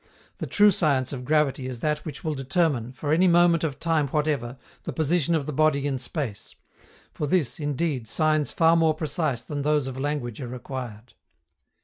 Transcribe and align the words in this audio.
The 0.39 0.47
true 0.47 0.71
science 0.71 1.13
of 1.13 1.23
gravity 1.25 1.67
is 1.67 1.81
that 1.81 2.03
which 2.05 2.23
will 2.23 2.33
determine, 2.33 2.91
for 2.91 3.13
any 3.13 3.27
moment 3.27 3.63
of 3.63 3.79
time 3.79 4.07
whatever, 4.07 4.57
the 4.81 4.91
position 4.91 5.35
of 5.35 5.45
the 5.45 5.53
body 5.53 5.85
in 5.85 5.99
space. 5.99 6.55
For 7.13 7.27
this, 7.27 7.59
indeed, 7.59 8.07
signs 8.07 8.51
far 8.51 8.75
more 8.75 8.95
precise 8.95 9.43
than 9.43 9.61
those 9.61 9.85
of 9.85 9.99
language 9.99 10.41
are 10.41 10.47
required. 10.47 11.13